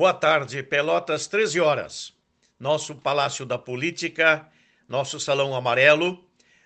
[0.00, 2.14] Boa tarde, Pelotas, 13 horas.
[2.58, 4.48] Nosso Palácio da Política,
[4.88, 6.24] nosso Salão Amarelo.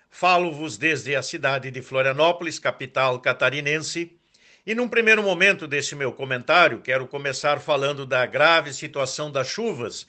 [0.09, 4.17] Falo-vos desde a cidade de Florianópolis, capital catarinense.
[4.65, 10.07] E num primeiro momento desse meu comentário, quero começar falando da grave situação das chuvas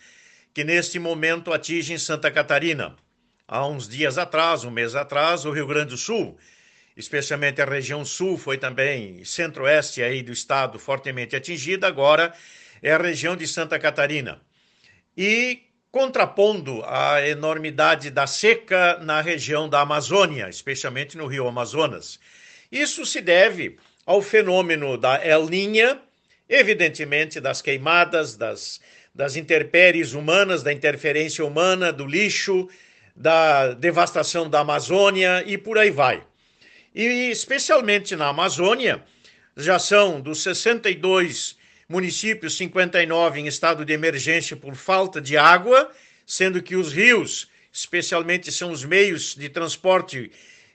[0.54, 2.94] que neste momento atingem Santa Catarina.
[3.48, 6.38] Há uns dias atrás, um mês atrás, o Rio Grande do Sul,
[6.96, 11.88] especialmente a região sul, foi também centro-oeste aí do estado fortemente atingida.
[11.88, 12.32] Agora
[12.82, 14.40] é a região de Santa Catarina.
[15.16, 22.20] E contrapondo a enormidade da seca na região da Amazônia, especialmente no Rio Amazonas.
[22.70, 25.98] Isso se deve ao fenômeno da El Niña,
[26.48, 28.80] evidentemente das queimadas, das,
[29.14, 32.68] das intempéries humanas, da interferência humana, do lixo,
[33.16, 36.22] da devastação da Amazônia e por aí vai.
[36.94, 39.02] E especialmente na Amazônia,
[39.56, 41.56] já são dos 62
[41.88, 45.90] municípios, 59 em estado de emergência por falta de água,
[46.26, 50.30] sendo que os rios, especialmente, são os meios de transporte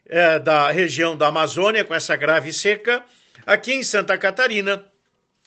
[0.06, 3.03] eh, da região da Amazônia com essa grave seca.
[3.45, 4.86] Aqui em Santa Catarina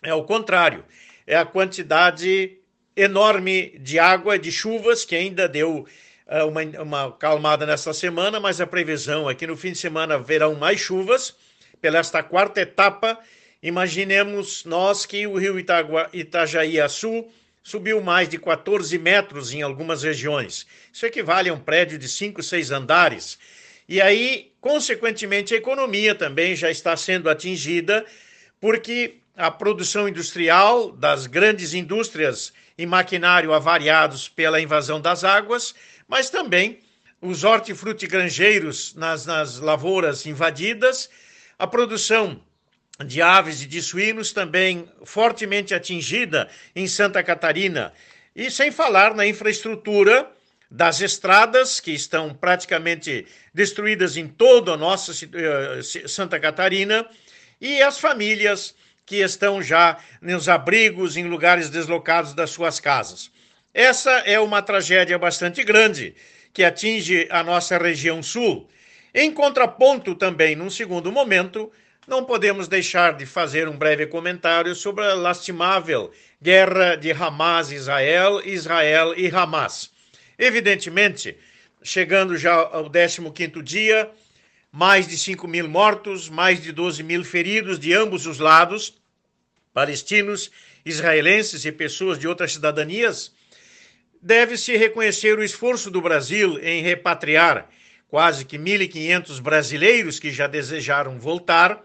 [0.03, 0.85] é o contrário,
[1.27, 2.59] é a quantidade
[2.97, 5.87] enorme de água, de chuvas, que ainda deu
[6.27, 10.15] uh, uma, uma calmada nesta semana, mas a previsão é que no fim de semana
[10.15, 11.35] haverão mais chuvas.
[11.81, 13.19] Pela esta quarta etapa,
[13.65, 17.27] Imaginemos nós que o rio Itagua, Itajaí-Açu
[17.63, 20.67] subiu mais de 14 metros em algumas regiões.
[20.93, 23.39] Isso equivale a um prédio de 5, 6 andares.
[23.89, 28.05] E aí, consequentemente, a economia também já está sendo atingida,
[28.61, 35.75] porque a produção industrial das grandes indústrias e maquinário avariados pela invasão das águas,
[36.07, 36.81] mas também
[37.19, 41.09] os hortifrutigranjeiros nas, nas lavouras invadidas,
[41.59, 42.43] a produção
[43.05, 47.93] de aves e de suínos também fortemente atingida em Santa Catarina.
[48.37, 50.31] E sem falar na infraestrutura
[50.71, 57.09] das estradas, que estão praticamente destruídas em toda a nossa uh, Santa Catarina,
[57.61, 58.75] e as famílias
[59.07, 63.31] que estão já nos abrigos, em lugares deslocados das suas casas.
[63.73, 66.15] Essa é uma tragédia bastante grande
[66.53, 68.69] que atinge a nossa região sul.
[69.13, 71.71] Em contraponto, também, num segundo momento,
[72.07, 78.41] não podemos deixar de fazer um breve comentário sobre a lastimável guerra de Hamas Israel,
[78.45, 79.91] Israel e Hamas.
[80.39, 81.37] Evidentemente,
[81.83, 84.11] chegando já ao 15º dia,
[84.71, 88.95] mais de 5 mil mortos, mais de 12 mil feridos de ambos os lados,
[89.73, 90.51] palestinos,
[90.85, 93.33] israelenses e pessoas de outras cidadanias,
[94.21, 97.69] deve-se reconhecer o esforço do Brasil em repatriar
[98.09, 101.85] quase que 1.500 brasileiros que já desejaram voltar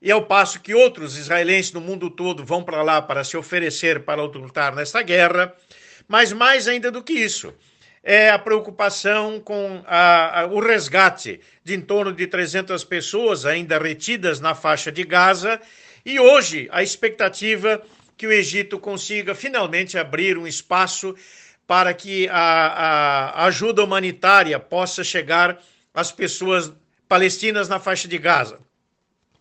[0.00, 4.00] e ao passo que outros israelenses no mundo todo vão para lá para se oferecer
[4.00, 5.54] para lutar nesta guerra,
[6.08, 7.54] mas mais ainda do que isso,
[8.02, 13.78] é a preocupação com a, a, o resgate de em torno de 300 pessoas ainda
[13.78, 15.60] retidas na faixa de Gaza
[16.04, 17.82] e hoje a expectativa
[18.16, 21.14] que o Egito consiga finalmente abrir um espaço
[21.66, 25.60] para que a, a ajuda humanitária possa chegar
[25.94, 26.72] às pessoas
[27.08, 28.58] palestinas na faixa de Gaza.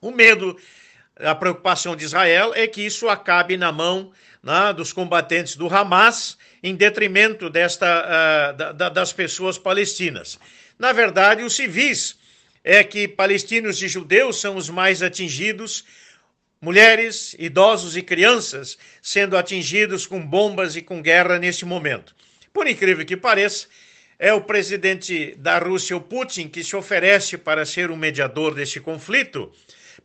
[0.01, 0.57] O medo,
[1.17, 4.11] a preocupação de Israel é que isso acabe na mão
[4.41, 10.39] né, dos combatentes do Hamas, em detrimento desta, uh, da, das pessoas palestinas.
[10.77, 12.17] Na verdade, os civis
[12.63, 15.83] é que palestinos e judeus são os mais atingidos,
[16.61, 22.15] mulheres, idosos e crianças sendo atingidos com bombas e com guerra neste momento.
[22.53, 23.67] Por incrível que pareça,
[24.17, 28.79] é o presidente da Rússia, o Putin, que se oferece para ser o mediador deste
[28.81, 29.51] conflito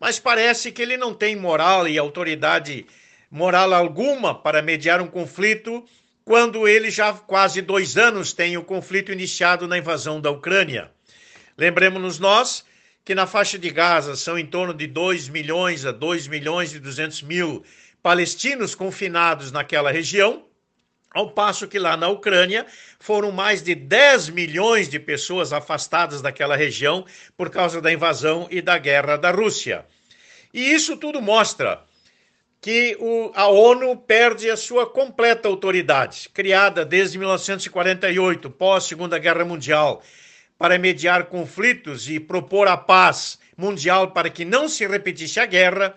[0.00, 2.86] mas parece que ele não tem moral e autoridade
[3.30, 5.84] moral alguma para mediar um conflito
[6.24, 10.90] quando ele já há quase dois anos tem o conflito iniciado na invasão da Ucrânia.
[11.56, 12.64] Lembremos-nos nós
[13.04, 16.80] que na faixa de Gaza são em torno de 2 milhões a 2 milhões e
[16.80, 17.62] 200 mil
[18.02, 20.44] palestinos confinados naquela região,
[21.14, 22.66] ao passo que lá na Ucrânia
[22.98, 27.06] foram mais de 10 milhões de pessoas afastadas daquela região
[27.36, 29.86] por causa da invasão e da guerra da Rússia.
[30.52, 31.80] E isso tudo mostra
[32.60, 39.44] que o, a ONU perde a sua completa autoridade, criada desde 1948, pós Segunda Guerra
[39.44, 40.02] Mundial,
[40.58, 45.94] para mediar conflitos e propor a paz mundial para que não se repetisse a guerra.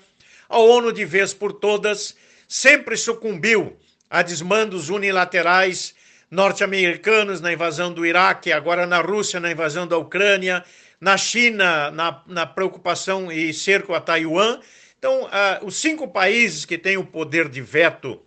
[0.47, 2.15] A ONU, de vez por todas,
[2.47, 3.77] sempre sucumbiu
[4.09, 5.95] a desmandos unilaterais
[6.30, 10.63] norte-americanos na invasão do Iraque, agora na Rússia na invasão da Ucrânia,
[11.00, 14.59] na China na, na preocupação e cerco a Taiwan.
[14.98, 15.30] Então,
[15.62, 18.21] os cinco países que têm o poder de veto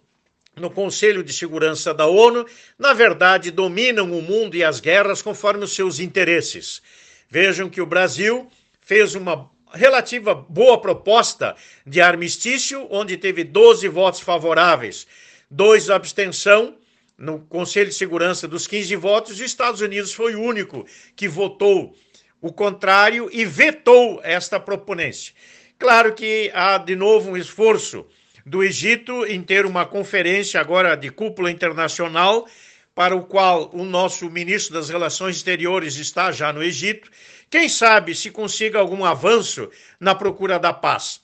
[0.57, 2.47] no Conselho de Segurança da ONU,
[2.79, 6.83] na verdade, dominam o mundo e as guerras conforme os seus interesses.
[7.29, 8.49] Vejam que o Brasil
[8.81, 11.57] fez uma relativa boa proposta
[11.87, 15.07] de armistício, onde teve 12 votos favoráveis,
[15.51, 16.77] dois abstenção
[17.19, 20.87] no Conselho de Segurança dos 15 votos, os Estados Unidos foi o único
[21.17, 21.95] que votou
[22.41, 25.35] o contrário e vetou esta proponência.
[25.79, 28.07] Claro que há de novo um esforço
[28.47, 32.47] do Egito em ter uma conferência agora de cúpula internacional,
[32.95, 37.11] para o qual o nosso ministro das Relações Exteriores está já no Egito.
[37.49, 41.21] Quem sabe se consiga algum avanço na procura da paz.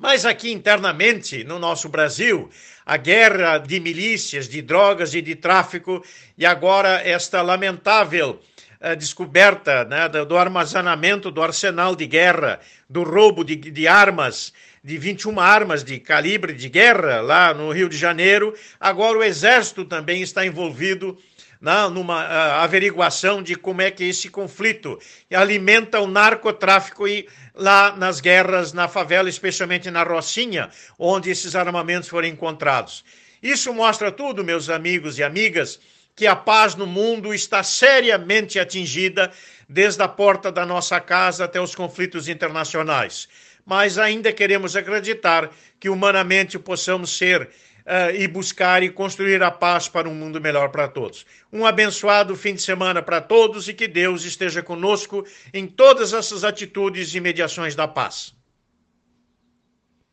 [0.00, 2.48] Mas aqui internamente, no nosso Brasil,
[2.86, 6.02] a guerra de milícias, de drogas e de tráfico,
[6.38, 8.40] e agora esta lamentável
[8.80, 14.96] uh, descoberta né, do armazenamento do arsenal de guerra, do roubo de, de armas, de
[14.96, 18.54] 21 armas de calibre de guerra lá no Rio de Janeiro.
[18.80, 21.18] Agora o Exército também está envolvido
[21.60, 24.98] na, numa uh, averiguação de como é que esse conflito
[25.30, 32.08] alimenta o narcotráfico e lá nas guerras na favela, especialmente na Rocinha, onde esses armamentos
[32.08, 33.04] foram encontrados.
[33.42, 35.78] Isso mostra tudo, meus amigos e amigas,
[36.16, 39.30] que a paz no mundo está seriamente atingida
[39.68, 43.28] desde a porta da nossa casa até os conflitos internacionais.
[43.64, 47.48] Mas ainda queremos acreditar que humanamente possamos ser
[47.86, 51.26] uh, e buscar e construir a paz para um mundo melhor para todos.
[51.52, 56.44] Um abençoado fim de semana para todos e que Deus esteja conosco em todas essas
[56.44, 58.39] atitudes e mediações da paz.